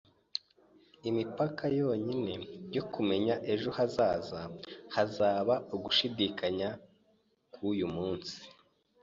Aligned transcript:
Imipaka 1.09 1.63
yonyine 1.79 2.33
yo 2.75 2.83
kumenya 2.93 3.35
ejo 3.53 3.69
hazaza 3.77 4.41
hazaba 4.95 5.55
ugushidikanya 5.75 6.69
kwuyu 7.53 7.87
munsi. 7.95 8.37